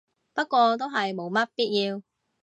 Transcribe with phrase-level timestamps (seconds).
[0.33, 2.01] 不過都係冇乜必要